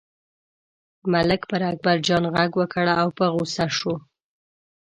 [1.11, 3.93] ملک پر اکبرجان غږ وکړ او په غوسه شو.